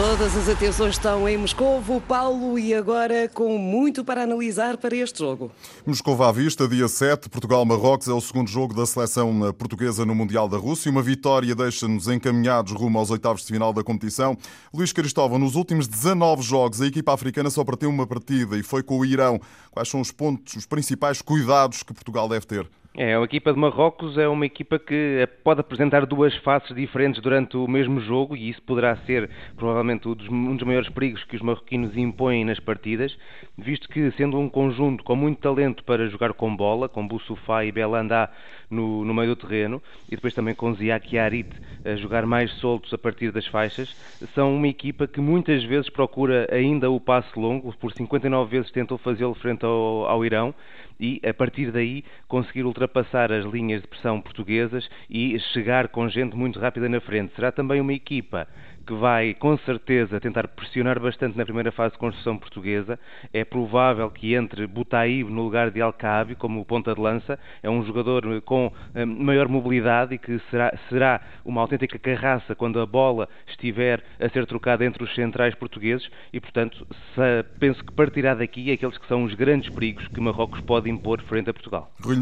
Todas 0.00 0.34
as 0.34 0.48
atenções 0.48 0.94
estão 0.94 1.28
em 1.28 1.36
Moscovo, 1.36 2.00
Paulo, 2.00 2.58
e 2.58 2.72
agora 2.72 3.28
com 3.28 3.58
muito 3.58 4.02
para 4.02 4.22
analisar 4.22 4.78
para 4.78 4.96
este 4.96 5.18
jogo. 5.18 5.52
Moscovo 5.84 6.24
à 6.24 6.32
vista, 6.32 6.66
dia 6.66 6.88
7, 6.88 7.28
Portugal-Marrocos 7.28 8.08
é 8.08 8.12
o 8.12 8.20
segundo 8.22 8.48
jogo 8.48 8.72
da 8.72 8.86
seleção 8.86 9.52
portuguesa 9.52 10.06
no 10.06 10.14
Mundial 10.14 10.48
da 10.48 10.56
Rússia. 10.56 10.90
Uma 10.90 11.02
vitória 11.02 11.54
deixa-nos 11.54 12.08
encaminhados 12.08 12.72
rumo 12.72 12.98
aos 12.98 13.10
oitavos 13.10 13.42
de 13.42 13.48
final 13.48 13.74
da 13.74 13.84
competição. 13.84 14.38
Luís 14.72 14.90
Cristóvão, 14.90 15.38
nos 15.38 15.54
últimos 15.54 15.86
19 15.86 16.40
jogos, 16.40 16.80
a 16.80 16.86
equipa 16.86 17.12
africana 17.12 17.50
só 17.50 17.62
perdeu 17.62 17.90
uma 17.90 18.06
partida 18.06 18.56
e 18.56 18.62
foi 18.62 18.82
com 18.82 19.00
o 19.00 19.04
Irão. 19.04 19.38
Quais 19.70 19.90
são 19.90 20.00
os 20.00 20.10
pontos, 20.10 20.56
os 20.56 20.64
principais 20.64 21.20
cuidados 21.20 21.82
que 21.82 21.92
Portugal 21.92 22.26
deve 22.26 22.46
ter? 22.46 22.66
É, 23.02 23.16
a 23.16 23.22
equipa 23.22 23.50
de 23.50 23.58
Marrocos 23.58 24.18
é 24.18 24.28
uma 24.28 24.44
equipa 24.44 24.78
que 24.78 25.26
pode 25.42 25.58
apresentar 25.58 26.04
duas 26.04 26.36
faces 26.36 26.76
diferentes 26.76 27.18
durante 27.22 27.56
o 27.56 27.66
mesmo 27.66 27.98
jogo 27.98 28.36
e 28.36 28.50
isso 28.50 28.60
poderá 28.60 28.94
ser 29.06 29.30
provavelmente 29.56 30.06
um 30.06 30.14
dos, 30.14 30.28
um 30.28 30.54
dos 30.54 30.66
maiores 30.66 30.90
perigos 30.90 31.24
que 31.24 31.34
os 31.34 31.40
marroquinos 31.40 31.96
impõem 31.96 32.44
nas 32.44 32.60
partidas, 32.60 33.16
visto 33.56 33.88
que 33.88 34.10
sendo 34.18 34.38
um 34.38 34.50
conjunto 34.50 35.02
com 35.02 35.16
muito 35.16 35.40
talento 35.40 35.82
para 35.82 36.10
jogar 36.10 36.34
com 36.34 36.54
bola, 36.54 36.90
com 36.90 37.08
Boussoufa 37.08 37.64
e 37.64 37.72
Belandá 37.72 38.28
no, 38.68 39.02
no 39.02 39.14
meio 39.14 39.34
do 39.34 39.36
terreno 39.36 39.82
e 40.06 40.14
depois 40.14 40.34
também 40.34 40.54
com 40.54 40.74
Ziak 40.74 41.14
e 41.14 41.18
Arit 41.18 41.48
a 41.82 41.96
jogar 41.96 42.26
mais 42.26 42.52
soltos 42.56 42.92
a 42.92 42.98
partir 42.98 43.32
das 43.32 43.46
faixas, 43.46 43.96
são 44.34 44.54
uma 44.54 44.68
equipa 44.68 45.06
que 45.06 45.22
muitas 45.22 45.64
vezes 45.64 45.88
procura 45.88 46.46
ainda 46.52 46.90
o 46.90 47.00
passe 47.00 47.30
longo, 47.34 47.74
por 47.78 47.94
59 47.94 48.58
vezes 48.58 48.70
tentou 48.70 48.98
fazê-lo 48.98 49.34
frente 49.36 49.64
ao, 49.64 50.04
ao 50.04 50.22
Irão 50.22 50.54
e, 51.00 51.20
a 51.26 51.32
partir 51.32 51.72
daí, 51.72 52.04
conseguir 52.28 52.64
ultrapassar 52.64 53.32
as 53.32 53.44
linhas 53.46 53.80
de 53.80 53.88
pressão 53.88 54.20
portuguesas 54.20 54.88
e 55.08 55.38
chegar 55.52 55.88
com 55.88 56.08
gente 56.08 56.36
muito 56.36 56.60
rápida 56.60 56.88
na 56.88 57.00
frente. 57.00 57.34
Será 57.34 57.50
também 57.50 57.80
uma 57.80 57.94
equipa 57.94 58.46
que 58.90 58.94
vai, 58.94 59.34
com 59.34 59.56
certeza, 59.58 60.18
tentar 60.18 60.48
pressionar 60.48 60.98
bastante 60.98 61.38
na 61.38 61.44
primeira 61.44 61.70
fase 61.70 61.92
de 61.92 61.98
construção 62.00 62.36
portuguesa. 62.36 62.98
É 63.32 63.44
provável 63.44 64.10
que 64.10 64.34
entre 64.34 64.66
Butaíb 64.66 65.30
no 65.30 65.44
lugar 65.44 65.70
de 65.70 65.80
Alcaabi 65.80 66.34
como 66.34 66.64
ponta 66.64 66.92
de 66.92 67.00
lança. 67.00 67.38
É 67.62 67.70
um 67.70 67.84
jogador 67.86 68.42
com 68.42 68.72
um, 68.96 69.06
maior 69.06 69.46
mobilidade 69.46 70.16
e 70.16 70.18
que 70.18 70.40
será, 70.50 70.76
será 70.88 71.20
uma 71.44 71.60
autêntica 71.60 72.00
carraça 72.00 72.56
quando 72.56 72.80
a 72.80 72.86
bola 72.86 73.28
estiver 73.46 74.02
a 74.18 74.28
ser 74.28 74.44
trocada 74.44 74.84
entre 74.84 75.04
os 75.04 75.14
centrais 75.14 75.54
portugueses 75.54 76.10
e, 76.32 76.40
portanto, 76.40 76.84
se, 77.14 77.44
penso 77.60 77.84
que 77.84 77.92
partirá 77.92 78.34
daqui 78.34 78.72
aqueles 78.72 78.98
que 78.98 79.06
são 79.06 79.22
os 79.22 79.34
grandes 79.34 79.72
perigos 79.72 80.08
que 80.08 80.20
Marrocos 80.20 80.60
pode 80.62 80.90
impor 80.90 81.22
frente 81.22 81.48
a 81.48 81.52
Portugal. 81.52 81.92
Rui 82.02 82.16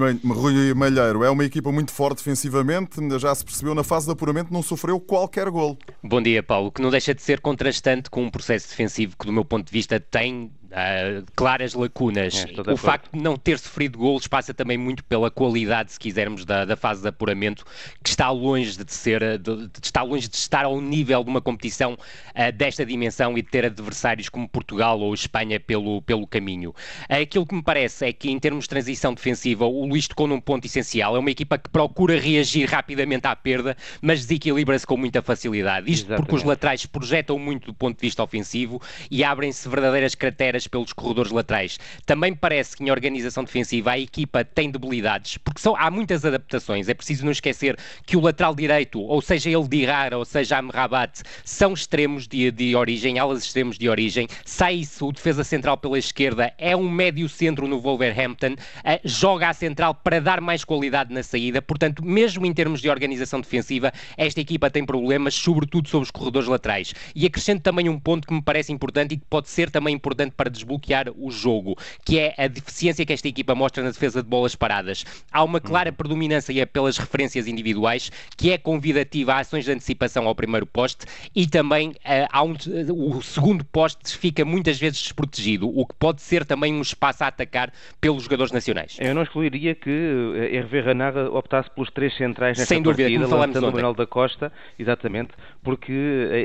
Malheiro 0.75 1.25
é 1.25 1.31
uma 1.31 1.47
equipa 1.47 1.73
muito 1.73 1.93
forte 1.93 2.19
defensivamente, 2.19 3.01
já 3.19 3.35
se 3.35 3.43
percebeu 3.43 3.75
na 3.75 3.83
fase 3.83 4.05
de 4.05 4.13
apuramento, 4.13 4.53
não 4.53 4.63
sofreu 4.63 5.01
qualquer 5.01 5.49
gol. 5.49 5.79
Bom 6.03 6.21
dia, 6.21 6.43
Paulo. 6.43 6.58
Paulo, 6.59 6.73
que 6.73 6.83
não 6.83 6.91
deixa 6.91 7.15
de 7.15 7.23
ser 7.23 7.41
contrastante 7.41 8.11
com 8.11 8.25
um 8.25 8.31
processo 8.31 8.69
defensivo 8.69 9.17
que, 9.17 9.27
do 9.27 9.33
meu 9.33 9.45
ponto 9.45 9.67
de 9.67 9.73
vista, 9.73 10.01
tem 10.01 10.51
Uh, 10.69 11.25
claras 11.35 11.73
lacunas. 11.73 12.45
É, 12.45 12.73
o 12.73 12.77
facto 12.77 13.11
de 13.13 13.23
não 13.23 13.39
ter 13.39 13.59
sofrido 13.59 13.97
golos 13.97 14.27
passa 14.27 14.53
também 14.53 14.77
muito 14.77 15.03
pela 15.03 15.31
qualidade, 15.31 15.93
se 15.93 15.99
quisermos, 15.99 16.45
da, 16.45 16.67
da 16.67 16.77
fase 16.77 17.01
de 17.01 17.09
apuramento, 17.09 17.65
que 18.03 18.11
está 18.11 18.31
longe 18.31 18.77
de 18.77 18.93
ser, 18.93 19.39
de, 19.39 19.67
de, 19.67 19.71
está 19.83 20.03
longe 20.03 20.29
de 20.29 20.37
estar 20.37 20.67
ao 20.67 20.79
nível 20.79 21.25
de 21.25 21.31
uma 21.31 21.41
competição 21.41 21.95
uh, 21.95 22.53
desta 22.53 22.85
dimensão 22.85 23.39
e 23.39 23.43
de 23.43 23.49
ter 23.49 23.65
adversários 23.65 24.29
como 24.29 24.47
Portugal 24.47 25.01
ou 25.01 25.15
Espanha 25.15 25.59
pelo, 25.59 26.03
pelo 26.03 26.27
caminho. 26.27 26.71
Uh, 27.09 27.23
aquilo 27.23 27.47
que 27.47 27.55
me 27.55 27.63
parece 27.63 28.07
é 28.07 28.13
que, 28.13 28.31
em 28.31 28.39
termos 28.39 28.65
de 28.65 28.69
transição 28.69 29.15
defensiva, 29.15 29.65
o 29.65 29.87
Luís 29.87 30.07
tocou 30.07 30.27
num 30.27 30.41
ponto 30.41 30.67
essencial. 30.67 31.17
É 31.17 31.19
uma 31.19 31.31
equipa 31.31 31.57
que 31.57 31.71
procura 31.71 32.21
reagir 32.21 32.69
rapidamente 32.69 33.27
à 33.27 33.35
perda, 33.35 33.75
mas 34.03 34.21
desequilibra-se 34.21 34.87
com 34.87 34.99
muita 34.99 35.23
facilidade. 35.23 35.91
Isto 35.91 36.09
Exatamente. 36.09 36.27
porque 36.27 36.37
os 36.37 36.45
laterais 36.45 36.85
projetam 36.85 37.39
muito 37.39 37.69
do 37.69 37.75
ponto 37.75 37.97
de 37.97 38.03
vista 38.03 38.23
ofensivo 38.23 38.83
e 39.11 39.25
abrem-se 39.25 39.67
verdadeiras 39.67 40.15
crateras 40.15 40.58
pelos 40.67 40.93
corredores 40.93 41.31
laterais. 41.31 41.79
Também 42.05 42.35
parece 42.35 42.77
que 42.77 42.85
em 42.85 42.91
organização 42.91 43.45
defensiva 43.45 43.93
a 43.93 43.99
equipa 43.99 44.45
tem 44.45 44.71
debilidades, 44.71 45.39
porque 45.39 45.61
são, 45.61 45.77
há 45.77 45.91
muitas 45.91 46.25
adaptações. 46.25 46.89
É 46.89 46.95
preciso 46.95 47.25
não 47.25 47.33
esquecer 47.33 47.77
que 48.07 48.17
o 48.17 48.21
lateral 48.21 48.55
direito, 48.55 49.01
ou 49.01 49.21
seja 49.21 49.51
ele 49.51 49.69
de 49.69 49.77
Irara, 49.79 50.19
ou 50.19 50.25
seja 50.25 50.59
Amrabat, 50.59 51.23
são 51.45 51.73
extremos 51.73 52.27
de, 52.27 52.51
de 52.51 52.75
origem, 52.75 53.19
alas 53.19 53.45
extremos 53.45 53.79
de 53.79 53.89
origem. 53.89 54.27
Sai-se 54.45 55.03
o 55.05 55.13
defesa 55.13 55.45
central 55.45 55.77
pela 55.77 55.99
esquerda, 55.99 56.53
é 56.59 56.77
um 56.77 56.89
médio 56.91 57.29
centro 57.29 57.69
no 57.69 57.81
Wolverhampton, 57.81 58.53
uh, 58.53 59.01
joga 59.05 59.49
à 59.49 59.53
central 59.53 59.95
para 59.95 60.21
dar 60.21 60.41
mais 60.41 60.65
qualidade 60.65 61.13
na 61.13 61.23
saída. 61.23 61.61
Portanto, 61.61 62.05
mesmo 62.05 62.47
em 62.47 62.53
termos 62.53 62.81
de 62.81 62.89
organização 62.89 63.41
defensiva, 63.41 63.93
esta 64.17 64.41
equipa 64.41 64.71
tem 64.71 64.85
problemas, 64.85 65.35
sobretudo 65.35 65.89
sobre 65.89 66.05
os 66.05 66.11
corredores 66.11 66.49
laterais. 66.49 66.95
E 67.15 67.27
acrescento 67.27 67.63
também 67.63 67.89
um 67.89 67.99
ponto 67.99 68.27
que 68.27 68.35
me 68.35 68.43
parece 68.43 68.73
importante 68.73 69.15
e 69.15 69.17
que 69.19 69.25
pode 69.29 69.49
ser 69.49 69.71
também 69.71 69.95
importante 69.95 70.33
para 70.37 70.48
para 70.49 70.51
desbloquear 70.51 71.07
o 71.17 71.31
jogo, 71.31 71.77
que 72.05 72.19
é 72.19 72.35
a 72.37 72.49
deficiência 72.49 73.05
que 73.05 73.13
esta 73.13 73.29
equipa 73.29 73.55
mostra 73.55 73.83
na 73.83 73.91
defesa 73.91 74.23
de 74.23 74.29
bolas 74.29 74.55
paradas. 74.57 75.05
Há 75.31 75.45
uma 75.45 75.61
clara 75.61 75.93
predominância 75.93 76.67
pelas 76.67 76.97
referências 76.97 77.47
individuais, 77.47 78.11
que 78.37 78.51
é 78.51 78.59
convidativa 78.59 79.35
a 79.35 79.39
ações 79.41 79.67
de 79.67 79.73
antecipação 79.73 80.27
ao 80.27 80.35
primeiro 80.35 80.67
poste 80.67 81.07
e 81.35 81.47
também 81.47 81.91
uh, 81.91 82.45
um, 82.45 82.53
uh, 82.53 83.17
o 83.19 83.23
segundo 83.23 83.65
poste 83.65 84.17
fica 84.17 84.45
muitas 84.45 84.79
vezes 84.79 85.03
desprotegido, 85.03 85.69
o 85.69 85.87
que 85.87 85.95
pode 85.95 86.23
ser 86.23 86.45
também 86.45 86.75
um 86.75 86.81
espaço 86.81 87.23
a 87.25 87.27
atacar 87.27 87.73
pelos 88.01 88.23
jogadores 88.25 88.53
nacionais. 88.53 88.97
Eu 88.99 89.15
não 89.15 89.23
excluiria 89.23 89.75
que 89.75 89.91
eh, 89.91 90.57
Hervé 90.57 90.81
Renard 90.81 91.19
optasse 91.31 91.71
pelos 91.71 91.91
três 91.91 92.17
centrais 92.17 92.57
nesta 92.57 92.75
Sem 92.75 92.83
dúvida, 92.83 93.03
partida, 93.05 93.25
como 93.27 93.41
lançando 93.41 93.69
o 93.69 93.73
Manuel 93.73 93.95
da 93.95 94.07
Costa, 94.07 94.53
exatamente, 94.79 95.31
porque 95.63 95.93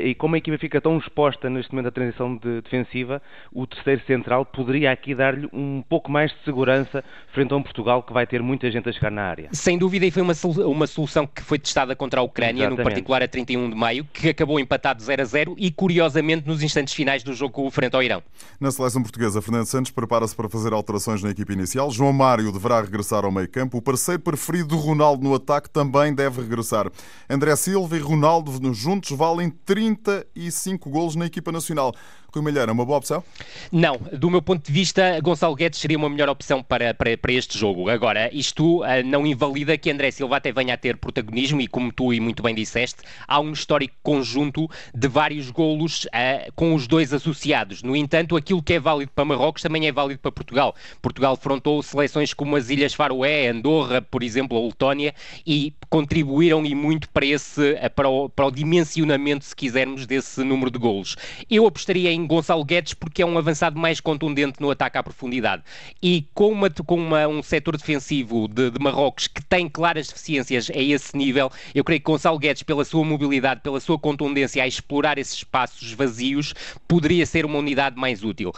e 0.03 0.15
como 0.15 0.35
a 0.35 0.37
equipa 0.37 0.57
fica 0.57 0.81
tão 0.81 0.97
exposta 0.97 1.49
neste 1.49 1.71
momento 1.71 1.85
da 1.85 1.91
transição 1.91 2.35
de 2.35 2.61
defensiva, 2.61 3.21
o 3.51 3.65
terceiro 3.65 3.92
central 4.01 4.45
poderia 4.45 4.91
aqui 4.91 5.15
dar-lhe 5.15 5.47
um 5.53 5.83
pouco 5.87 6.11
mais 6.11 6.31
de 6.31 6.37
segurança 6.43 7.03
frente 7.33 7.53
a 7.53 7.57
um 7.57 7.63
Portugal 7.63 8.03
que 8.03 8.13
vai 8.13 8.27
ter 8.27 8.41
muita 8.41 8.69
gente 8.71 8.87
a 8.89 8.91
chegar 8.91 9.11
na 9.11 9.23
área. 9.23 9.49
Sem 9.51 9.77
dúvida, 9.77 10.05
e 10.05 10.11
foi 10.11 10.21
uma, 10.21 10.33
uma 10.65 10.87
solução 10.87 11.25
que 11.27 11.41
foi 11.41 11.59
testada 11.59 11.95
contra 11.95 12.19
a 12.19 12.23
Ucrânia, 12.23 12.63
Exatamente. 12.63 12.77
no 12.77 12.83
particular 12.83 13.23
a 13.23 13.27
31 13.27 13.69
de 13.69 13.75
maio, 13.75 14.05
que 14.11 14.29
acabou 14.29 14.59
empatado 14.59 15.01
0 15.01 15.21
a 15.21 15.25
0 15.25 15.55
e, 15.57 15.71
curiosamente, 15.71 16.47
nos 16.47 16.61
instantes 16.61 16.93
finais 16.93 17.23
do 17.23 17.33
jogo 17.33 17.69
frente 17.69 17.95
ao 17.95 18.03
Irão. 18.03 18.21
Na 18.59 18.71
seleção 18.71 19.01
portuguesa, 19.01 19.41
Fernando 19.41 19.65
Santos 19.65 19.91
prepara-se 19.91 20.35
para 20.35 20.49
fazer 20.49 20.73
alterações 20.73 21.23
na 21.23 21.29
equipe 21.29 21.53
inicial. 21.53 21.89
João 21.91 22.13
Mário 22.13 22.51
deverá 22.51 22.81
regressar 22.81 23.25
ao 23.25 23.31
meio 23.31 23.49
campo. 23.49 23.77
O 23.77 23.81
parceiro 23.81 24.21
preferido 24.21 24.69
do 24.69 24.77
Ronaldo 24.77 25.23
no 25.23 25.33
ataque 25.33 25.69
também 25.69 26.13
deve 26.13 26.41
regressar. 26.41 26.89
André 27.29 27.55
Silva 27.55 27.97
e 27.97 27.99
Ronaldo 27.99 28.51
juntos 28.73 29.11
valem 29.11 29.49
35 29.49 30.89
golos 30.89 31.15
na 31.15 31.25
equipa 31.25 31.51
nacional. 31.51 31.93
Rui 32.33 32.43
Malheiro 32.43 32.71
é 32.71 32.73
uma 32.73 32.83
boa 32.83 32.97
opção? 32.97 33.23
Não, 33.71 33.95
do 34.11 34.27
meu 34.27 34.41
ponto 34.41 34.65
de 34.65 34.71
vista, 34.71 35.19
Gonçalo 35.21 35.55
Guedes 35.55 35.79
seria 35.79 35.97
uma 35.97 36.09
melhor 36.09 36.29
opção 36.29 36.63
para, 36.63 36.91
para, 36.91 37.15
para 37.15 37.31
este 37.31 37.59
jogo. 37.59 37.89
Agora, 37.89 38.27
isto 38.33 38.81
uh, 38.81 38.85
não 39.05 39.27
invalida 39.27 39.77
que 39.77 39.91
André 39.91 40.09
Silva 40.09 40.37
até 40.37 40.51
venha 40.51 40.73
a 40.73 40.77
ter 40.77 40.97
protagonismo 40.97 41.61
e, 41.61 41.67
como 41.67 41.91
tu 41.91 42.11
e 42.11 42.19
muito 42.19 42.41
bem 42.41 42.55
disseste, 42.55 43.03
há 43.27 43.39
um 43.39 43.51
histórico 43.51 43.93
conjunto 44.01 44.67
de 44.95 45.07
vários 45.07 45.51
golos 45.51 46.05
uh, 46.05 46.51
com 46.55 46.73
os 46.73 46.87
dois 46.87 47.13
associados. 47.13 47.83
No 47.83 47.95
entanto, 47.95 48.35
aquilo 48.35 48.63
que 48.63 48.73
é 48.73 48.79
válido 48.79 49.11
para 49.13 49.25
Marrocos 49.25 49.61
também 49.61 49.85
é 49.85 49.91
válido 49.91 50.19
para 50.19 50.31
Portugal. 50.31 50.75
Portugal 51.03 51.35
frontou 51.35 51.83
seleções 51.83 52.33
como 52.33 52.55
as 52.55 52.71
Ilhas 52.71 52.95
Faroé, 52.95 53.49
Andorra, 53.49 54.01
por 54.01 54.23
exemplo, 54.23 54.57
ou 54.57 54.65
Letónia, 54.65 55.13
e 55.45 55.71
contribuíram 55.87 56.65
e 56.65 56.73
muito 56.73 57.07
para, 57.09 57.27
esse, 57.27 57.75
eh, 57.75 57.89
para, 57.89 58.09
o, 58.09 58.27
para 58.27 58.47
o 58.47 58.51
dimensionamento, 58.51 59.45
se 59.45 59.55
quisermos, 59.55 60.07
desse 60.07 60.43
número 60.43 60.71
de 60.71 60.79
golos. 60.79 61.15
Eu 61.47 61.67
apostaria 61.67 62.11
em 62.11 62.22
Gonçalo 62.27 62.63
Guedes 62.63 62.93
porque 62.93 63.21
é 63.21 63.25
um 63.25 63.37
avançado 63.37 63.79
mais 63.79 63.99
contundente 63.99 64.61
no 64.61 64.71
ataque 64.71 64.97
à 64.97 65.03
profundidade. 65.03 65.63
E 66.01 66.27
com, 66.33 66.49
uma, 66.49 66.69
com 66.69 66.95
uma, 66.95 67.27
um 67.27 67.41
setor 67.41 67.77
defensivo 67.77 68.47
de, 68.47 68.71
de, 68.71 68.79
Marrocos 68.79 69.27
que 69.27 69.43
tem 69.43 69.69
claras 69.69 70.07
deficiências 70.07 70.69
a 70.69 70.79
esse 70.79 71.15
nível, 71.15 71.51
eu 71.73 71.83
creio 71.83 71.99
que 71.99 72.05
Gonçalo 72.05 72.37
Guedes, 72.37 72.63
pela 72.63 72.85
sua 72.85 73.03
mobilidade, 73.03 73.61
pela 73.61 73.79
sua 73.79 73.97
contundência 73.97 74.63
a 74.63 74.67
explorar 74.67 75.17
esses 75.17 75.35
espaços 75.35 75.91
vazios, 75.93 76.53
poderia 76.87 77.25
ser 77.25 77.45
uma 77.45 77.59
unidade 77.59 77.95
mais 77.97 78.23
útil. 78.23 78.51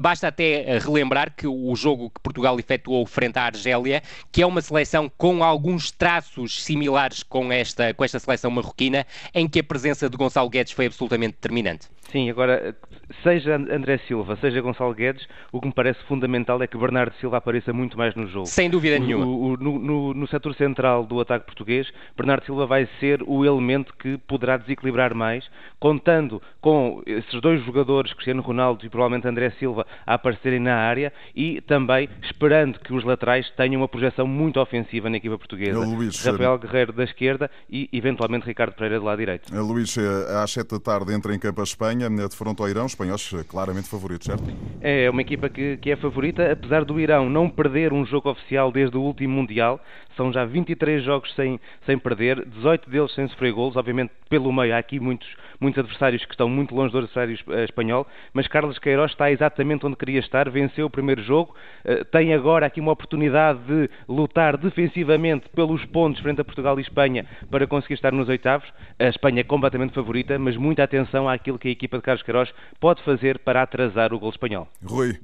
Basta 0.00 0.28
até 0.28 0.62
eh, 0.62 0.78
relembrar 0.78 1.34
que 1.36 1.46
o 1.46 1.74
jogo 1.76 2.08
que 2.08 2.20
Portugal 2.20 2.58
efetuou 2.58 3.04
frente 3.04 3.38
à 3.38 3.44
Argélia, 3.44 4.02
que 4.32 4.40
é 4.40 4.46
uma 4.46 4.62
seleção 4.62 5.10
com 5.18 5.44
alguns 5.44 5.90
traços 5.90 6.64
similares 6.64 7.22
com 7.22 7.52
esta, 7.52 7.92
com 7.92 8.02
esta 8.02 8.18
seleção 8.18 8.50
marroquina, 8.50 9.06
em 9.34 9.46
que 9.46 9.60
a 9.60 9.64
presença 9.64 10.08
de 10.08 10.16
Gonçalo 10.16 10.48
Guedes 10.48 10.72
foi 10.72 10.86
absolutamente 10.86 11.34
determinante. 11.34 11.88
Sim, 12.10 12.30
agora, 12.30 12.74
seja 13.22 13.56
André 13.56 13.98
Silva, 14.06 14.36
seja 14.36 14.60
Gonçalo 14.60 14.94
Guedes, 14.94 15.26
o 15.50 15.60
que 15.60 15.66
me 15.66 15.72
parece 15.72 16.02
fundamental 16.04 16.62
é 16.62 16.66
que 16.66 16.76
Bernardo 16.76 17.14
Silva 17.16 17.38
apareça 17.38 17.72
muito 17.72 17.98
mais 17.98 18.14
no 18.14 18.26
jogo. 18.26 18.46
Sem 18.46 18.70
dúvida 18.70 18.98
nenhuma. 18.98 19.26
O, 19.26 19.52
o, 19.52 19.56
no, 19.56 19.78
no, 19.78 20.14
no 20.14 20.28
setor 20.28 20.54
central 20.54 21.04
do 21.04 21.20
ataque 21.20 21.46
português, 21.46 21.90
Bernardo 22.16 22.44
Silva 22.44 22.66
vai 22.66 22.88
ser 23.00 23.22
o 23.26 23.44
elemento 23.44 23.92
que 23.98 24.18
poderá 24.18 24.56
desequilibrar 24.56 25.14
mais, 25.14 25.48
contando 25.80 26.40
com 26.60 27.02
esses 27.06 27.40
dois 27.40 27.64
jogadores, 27.64 28.12
Cristiano 28.12 28.42
Ronaldo 28.42 28.84
e 28.84 28.88
provavelmente 28.88 29.26
André 29.26 29.50
Silva, 29.58 29.86
a 30.06 30.14
aparecerem 30.14 30.60
na 30.60 30.76
área 30.76 31.12
e 31.34 31.60
também 31.62 32.08
esperando 32.22 32.78
que 32.80 32.92
os 32.92 33.04
laterais 33.04 33.50
tenham 33.56 33.80
uma 33.80 33.88
projeção 33.88 34.26
muito 34.26 34.60
ofensiva 34.60 35.10
na 35.10 35.16
equipa 35.16 35.38
portuguesa. 35.38 35.78
Luís, 35.78 36.24
Rafael 36.24 36.58
Guerreiro 36.58 36.92
da 36.92 37.04
esquerda 37.04 37.50
e 37.68 37.88
eventualmente 37.92 38.46
Ricardo 38.46 38.74
Pereira 38.74 38.98
do 38.98 39.04
lado 39.04 39.18
direito. 39.18 39.54
Luís, 39.54 39.96
eh, 39.96 40.42
às 40.42 40.50
7 40.52 40.70
da 40.70 40.80
tarde 40.80 41.12
entra 41.12 41.34
em 41.34 41.38
campo 41.38 41.60
a 41.60 41.64
Espanha, 41.64 41.95
de 41.98 42.36
fronte 42.36 42.62
ao 42.62 42.68
Irão, 42.68 42.86
espanhóis 42.86 43.30
eh, 43.34 43.44
claramente 43.44 43.88
favoritos, 43.88 44.26
certo? 44.26 44.44
É 44.80 45.08
uma 45.10 45.20
equipa 45.22 45.48
que, 45.48 45.76
que 45.76 45.90
é 45.90 45.96
favorita, 45.96 46.50
apesar 46.50 46.84
do 46.84 47.00
Irão 47.00 47.28
não 47.28 47.48
perder 47.48 47.92
um 47.92 48.04
jogo 48.04 48.30
oficial 48.30 48.70
desde 48.70 48.96
o 48.96 49.02
último 49.02 49.34
Mundial, 49.34 49.80
são 50.16 50.32
já 50.32 50.44
23 50.44 51.04
jogos 51.04 51.34
sem, 51.34 51.60
sem 51.84 51.98
perder, 51.98 52.44
18 52.46 52.90
deles 52.90 53.14
sem 53.14 53.28
sofrer 53.28 53.52
golos. 53.52 53.76
Obviamente, 53.76 54.12
pelo 54.28 54.52
meio, 54.52 54.74
há 54.74 54.78
aqui 54.78 54.98
muitos, 54.98 55.28
muitos 55.60 55.78
adversários 55.78 56.24
que 56.24 56.32
estão 56.32 56.48
muito 56.48 56.74
longe 56.74 56.92
do 56.92 56.98
adversário 56.98 57.38
eh, 57.50 57.64
espanhol, 57.64 58.06
mas 58.32 58.46
Carlos 58.48 58.78
Queiroz 58.78 59.12
está 59.12 59.30
exatamente 59.30 59.86
onde 59.86 59.96
queria 59.96 60.20
estar, 60.20 60.48
venceu 60.50 60.86
o 60.86 60.90
primeiro 60.90 61.22
jogo, 61.22 61.54
eh, 61.84 62.04
tem 62.04 62.34
agora 62.34 62.66
aqui 62.66 62.80
uma 62.80 62.92
oportunidade 62.92 63.60
de 63.64 63.90
lutar 64.08 64.56
defensivamente 64.56 65.48
pelos 65.50 65.84
pontos 65.86 66.20
frente 66.20 66.40
a 66.40 66.44
Portugal 66.44 66.78
e 66.78 66.82
Espanha 66.82 67.26
para 67.50 67.66
conseguir 67.66 67.94
estar 67.94 68.12
nos 68.12 68.28
oitavos. 68.28 68.68
A 68.98 69.04
Espanha 69.04 69.40
é 69.40 69.44
completamente 69.44 69.94
favorita, 69.94 70.38
mas 70.38 70.56
muita 70.56 70.82
atenção 70.82 71.28
àquilo 71.28 71.58
que 71.58 71.68
a 71.68 71.70
equipa 71.70 71.96
de 71.96 72.02
Carlos 72.02 72.22
Queiroz 72.22 72.52
pode 72.80 73.02
fazer 73.02 73.38
para 73.38 73.62
atrasar 73.62 74.12
o 74.12 74.18
gol 74.18 74.30
espanhol. 74.30 74.68
Rui. 74.84 75.18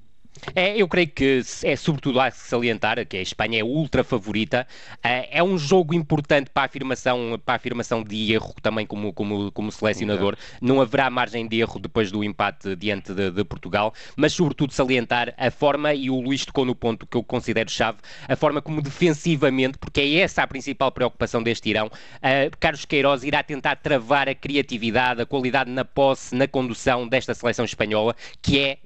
É, 0.55 0.76
eu 0.76 0.88
creio 0.88 1.08
que 1.08 1.43
é 1.62 1.76
sobretudo 1.76 2.19
a 2.20 2.31
salientar 2.31 3.05
que 3.06 3.17
a 3.17 3.23
Espanha 3.23 3.61
é 3.61 3.64
ultra 3.64 4.02
favorita. 4.02 4.67
É, 5.02 5.38
é 5.38 5.43
um 5.43 5.56
jogo 5.56 5.94
importante 5.94 6.50
para 6.50 6.64
a 6.64 6.67
afirmação, 6.67 7.40
para 7.44 7.55
a 7.55 7.56
afirmação 7.56 8.02
de 8.02 8.32
erro 8.32 8.55
também 8.61 8.87
como, 8.87 9.12
como, 9.12 9.52
como 9.52 9.70
selecionador. 9.70 10.37
Não 10.61 10.81
haverá 10.81 11.08
margem 11.11 11.46
de 11.46 11.61
erro 11.61 11.79
depois 11.79 12.11
do 12.11 12.25
empate 12.25 12.75
diante 12.76 13.14
de, 13.14 13.31
de, 13.31 13.44
Portugal, 13.44 13.93
mas 14.17 14.32
sobretudo 14.32 14.73
salientar 14.73 15.34
a 15.37 15.50
forma, 15.50 15.94
e 15.94 16.11
o 16.11 16.20
Luís 16.20 16.44
tocou 16.44 16.64
no 16.64 16.75
ponto 16.75 17.06
que 17.06 17.17
eu 17.17 17.23
considero 17.23 17.70
chave, 17.70 17.99
a 18.26 18.37
forma 18.37 18.61
como 18.62 18.81
defensivamente, 18.82 19.78
porque 19.78 20.00
é 20.00 20.19
essa 20.20 20.43
a 20.43 20.46
principal 20.46 20.90
preocupação 20.90 21.43
deste 21.43 21.69
Irão, 21.70 21.87
uh, 21.87 22.56
Carlos 22.58 22.85
Queiroz 22.85 23.23
irá 23.23 23.43
tentar 23.43 23.76
travar 23.76 24.28
a 24.28 24.35
criatividade, 24.35 25.23
a 25.23 25.26
qualidade 25.26 25.70
na 25.70 25.85
posse, 25.85 26.35
na 26.35 26.46
condução 26.46 27.06
desta 27.06 27.35
seleção 27.35 27.64
espanhola, 27.64 28.14
que 28.40 28.58
é 28.58 28.78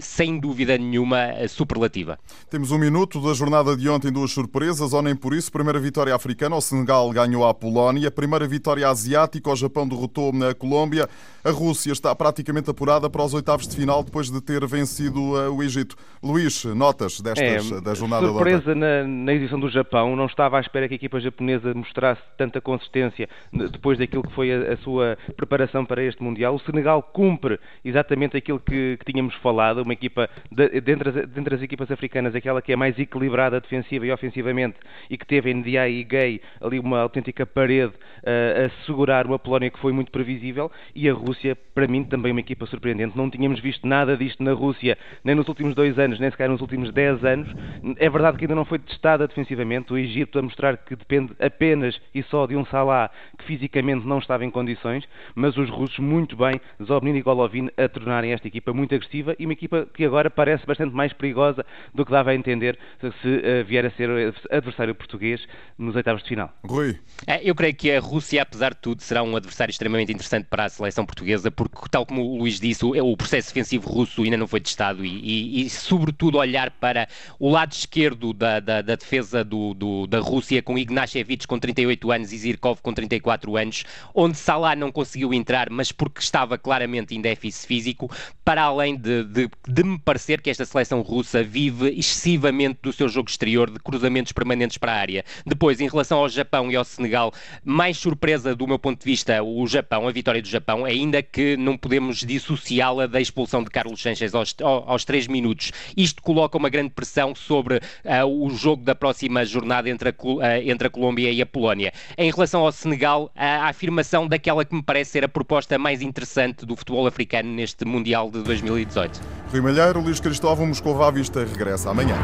sem 0.00 0.38
dúvida 0.38 0.76
nenhuma 0.78 1.46
superlativa. 1.48 2.18
Temos 2.50 2.70
um 2.70 2.78
minuto 2.78 3.20
da 3.20 3.34
jornada 3.34 3.76
de 3.76 3.88
ontem, 3.88 4.12
duas 4.12 4.30
surpresas, 4.32 4.92
ou 4.92 5.02
nem 5.02 5.14
por 5.14 5.34
isso. 5.34 5.50
Primeira 5.52 5.78
vitória 5.78 6.14
africana, 6.14 6.56
o 6.56 6.60
Senegal 6.60 7.10
ganhou 7.10 7.46
a 7.46 7.54
Polónia. 7.54 8.10
Primeira 8.10 8.46
vitória 8.46 8.88
asiática, 8.88 9.50
o 9.50 9.56
Japão 9.56 9.86
derrotou 9.86 10.32
na 10.32 10.54
Colômbia. 10.54 11.08
A 11.48 11.50
Rússia 11.50 11.92
está 11.92 12.14
praticamente 12.14 12.68
apurada 12.70 13.08
para 13.08 13.24
os 13.24 13.32
oitavos 13.32 13.68
de 13.68 13.76
final 13.76 14.02
depois 14.02 14.30
de 14.30 14.40
ter 14.40 14.66
vencido 14.66 15.38
eh, 15.38 15.48
o 15.48 15.62
Egito. 15.62 15.96
Luís, 16.22 16.64
notas 16.64 17.20
destas 17.20 17.70
é, 17.70 17.80
da 17.80 17.94
jornada 17.94 18.26
surpresa 18.26 18.74
na, 18.74 19.04
na 19.04 19.32
edição 19.32 19.58
do 19.58 19.70
Japão. 19.70 20.16
Não 20.16 20.26
estava 20.26 20.58
à 20.58 20.60
espera 20.60 20.88
que 20.88 20.94
a 20.94 20.96
equipa 20.96 21.20
japonesa 21.20 21.72
mostrasse 21.72 22.20
tanta 22.36 22.60
consistência 22.60 23.28
depois 23.52 23.98
daquilo 23.98 24.22
que 24.24 24.34
foi 24.34 24.52
a, 24.52 24.72
a 24.72 24.76
sua 24.78 25.16
preparação 25.36 25.84
para 25.84 26.02
este 26.02 26.22
Mundial. 26.22 26.54
O 26.54 26.60
Senegal 26.60 27.02
cumpre 27.02 27.58
exatamente 27.84 28.36
aquilo 28.36 28.58
que, 28.58 28.98
que 28.98 29.12
tínhamos 29.12 29.34
falado 29.36 29.58
lado, 29.58 29.82
uma 29.82 29.92
equipa, 29.92 30.28
de, 30.50 30.80
dentre, 30.80 31.08
as, 31.10 31.28
dentre 31.28 31.54
as 31.54 31.62
equipas 31.62 31.90
africanas, 31.90 32.34
aquela 32.34 32.62
que 32.62 32.72
é 32.72 32.76
mais 32.76 32.98
equilibrada 32.98 33.60
defensiva 33.60 34.06
e 34.06 34.12
ofensivamente 34.12 34.76
e 35.10 35.18
que 35.18 35.26
teve 35.26 35.50
em 35.50 35.54
Ndiaye 35.54 36.00
e 36.00 36.04
Gay 36.04 36.40
ali 36.60 36.78
uma 36.78 37.00
autêntica 37.00 37.44
parede 37.44 37.92
uh, 37.94 38.66
a 38.66 38.84
segurar 38.86 39.26
uma 39.26 39.38
Polónia 39.38 39.70
que 39.70 39.78
foi 39.78 39.92
muito 39.92 40.10
previsível 40.10 40.70
e 40.94 41.08
a 41.08 41.12
Rússia, 41.12 41.37
para 41.74 41.86
mim, 41.86 42.04
também 42.04 42.32
uma 42.32 42.40
equipa 42.40 42.66
surpreendente. 42.66 43.16
Não 43.16 43.30
tínhamos 43.30 43.60
visto 43.60 43.86
nada 43.86 44.16
disto 44.16 44.42
na 44.42 44.52
Rússia, 44.52 44.98
nem 45.24 45.34
nos 45.34 45.48
últimos 45.48 45.74
dois 45.74 45.98
anos, 45.98 46.18
nem 46.18 46.30
sequer 46.30 46.48
nos 46.48 46.60
últimos 46.60 46.92
dez 46.92 47.24
anos. 47.24 47.48
É 47.96 48.08
verdade 48.08 48.38
que 48.38 48.44
ainda 48.44 48.54
não 48.54 48.64
foi 48.64 48.78
testada 48.78 49.26
defensivamente. 49.26 49.92
O 49.92 49.98
Egito 49.98 50.38
a 50.38 50.42
mostrar 50.42 50.76
que 50.76 50.96
depende 50.96 51.32
apenas 51.38 52.00
e 52.14 52.22
só 52.22 52.46
de 52.46 52.56
um 52.56 52.64
Salah 52.64 53.10
que 53.38 53.44
fisicamente 53.44 54.06
não 54.06 54.18
estava 54.18 54.44
em 54.44 54.50
condições, 54.50 55.04
mas 55.34 55.56
os 55.56 55.70
russos 55.70 55.98
muito 55.98 56.36
bem, 56.36 56.60
Zobnin 56.82 57.16
e 57.16 57.22
Golovin, 57.22 57.68
a 57.76 57.88
tornarem 57.88 58.32
esta 58.32 58.48
equipa 58.48 58.72
muito 58.72 58.94
agressiva 58.94 59.34
e 59.38 59.44
uma 59.44 59.52
equipa 59.52 59.86
que 59.92 60.04
agora 60.04 60.30
parece 60.30 60.66
bastante 60.66 60.94
mais 60.94 61.12
perigosa 61.12 61.64
do 61.94 62.04
que 62.04 62.10
dava 62.10 62.30
a 62.30 62.34
entender 62.34 62.78
se 63.00 63.06
uh, 63.06 63.64
vier 63.64 63.86
a 63.86 63.90
ser 63.90 64.34
adversário 64.50 64.94
português 64.94 65.46
nos 65.78 65.94
oitavos 65.96 66.22
de 66.22 66.28
final. 66.28 66.52
Rui. 66.64 66.98
É, 67.26 67.40
eu 67.42 67.54
creio 67.54 67.74
que 67.74 67.90
a 67.90 68.00
Rússia, 68.00 68.42
apesar 68.42 68.70
de 68.70 68.80
tudo, 68.80 69.02
será 69.02 69.22
um 69.22 69.36
adversário 69.36 69.70
extremamente 69.70 70.12
interessante 70.12 70.46
para 70.48 70.64
a 70.64 70.68
seleção 70.68 71.04
portuguesa, 71.04 71.27
porque, 71.54 71.76
tal 71.90 72.06
como 72.06 72.22
o 72.22 72.38
Luís 72.38 72.60
disse, 72.60 72.84
o, 72.84 72.90
o 72.90 73.16
processo 73.16 73.48
defensivo 73.48 73.88
russo 73.88 74.22
ainda 74.22 74.36
não 74.36 74.46
foi 74.46 74.60
testado 74.60 75.04
e, 75.04 75.08
e, 75.08 75.66
e 75.66 75.70
sobretudo, 75.70 76.38
olhar 76.38 76.70
para 76.70 77.08
o 77.38 77.50
lado 77.50 77.72
esquerdo 77.72 78.32
da, 78.32 78.60
da, 78.60 78.82
da 78.82 78.94
defesa 78.94 79.44
do, 79.44 79.74
do, 79.74 80.06
da 80.06 80.20
Rússia, 80.20 80.62
com 80.62 80.78
Ignashevich 80.78 81.46
com 81.46 81.58
38 81.58 82.10
anos 82.10 82.32
e 82.32 82.38
Zirkov 82.38 82.80
com 82.82 82.92
34 82.92 83.56
anos, 83.56 83.84
onde 84.14 84.36
Salah 84.36 84.76
não 84.76 84.92
conseguiu 84.92 85.32
entrar, 85.34 85.70
mas 85.70 85.92
porque 85.92 86.20
estava 86.20 86.56
claramente 86.56 87.14
em 87.14 87.20
déficit 87.20 87.66
físico, 87.66 88.10
para 88.44 88.62
além 88.62 88.96
de, 88.96 89.24
de, 89.24 89.50
de, 89.66 89.84
me 89.84 89.98
parecer 89.98 90.40
que 90.40 90.50
esta 90.50 90.64
seleção 90.64 91.00
russa 91.02 91.42
vive 91.42 91.88
excessivamente 91.90 92.78
do 92.82 92.92
seu 92.92 93.08
jogo 93.08 93.28
exterior, 93.28 93.70
de 93.70 93.78
cruzamentos 93.78 94.32
permanentes 94.32 94.78
para 94.78 94.92
a 94.92 94.96
área. 94.96 95.24
Depois, 95.44 95.80
em 95.80 95.88
relação 95.88 96.18
ao 96.18 96.28
Japão 96.28 96.70
e 96.70 96.76
ao 96.76 96.84
Senegal, 96.84 97.32
mais 97.64 97.98
surpresa 97.98 98.54
do 98.54 98.66
meu 98.66 98.78
ponto 98.78 99.00
de 99.00 99.04
vista, 99.04 99.42
o 99.42 99.66
Japão, 99.66 100.06
a 100.06 100.12
vitória 100.12 100.40
do 100.40 100.48
Japão, 100.48 100.86
ainda 101.08 101.22
que 101.22 101.56
não 101.56 101.76
podemos 101.76 102.18
dissociá-la 102.18 103.06
da 103.06 103.20
expulsão 103.20 103.62
de 103.64 103.70
Carlos 103.70 104.00
Sanchez 104.00 104.34
aos, 104.34 104.54
aos 104.60 105.04
3 105.04 105.26
minutos. 105.26 105.72
Isto 105.96 106.22
coloca 106.22 106.58
uma 106.58 106.68
grande 106.68 106.90
pressão 106.90 107.34
sobre 107.34 107.76
uh, 107.76 108.26
o 108.26 108.50
jogo 108.50 108.84
da 108.84 108.94
próxima 108.94 109.44
jornada 109.44 109.88
entre 109.88 110.10
a, 110.10 110.12
uh, 110.12 110.42
entre 110.64 110.88
a 110.88 110.90
Colômbia 110.90 111.30
e 111.30 111.40
a 111.40 111.46
Polónia. 111.46 111.92
Em 112.16 112.30
relação 112.30 112.60
ao 112.60 112.70
Senegal, 112.70 113.32
a 113.34 113.68
afirmação 113.68 114.28
daquela 114.28 114.64
que 114.64 114.74
me 114.74 114.82
parece 114.82 115.12
ser 115.12 115.24
a 115.24 115.28
proposta 115.28 115.78
mais 115.78 116.02
interessante 116.02 116.66
do 116.66 116.76
futebol 116.76 117.06
africano 117.06 117.50
neste 117.50 117.84
Mundial 117.84 118.30
de 118.30 118.42
2018. 118.42 119.20
Rui 119.50 119.60
Malheiro, 119.62 120.00
Luís 120.00 120.20
Cristóvão, 120.20 120.66
Moscou 120.66 121.02
à 121.02 121.10
Vista 121.10 121.44
regressa 121.44 121.90
amanhã. 121.90 122.16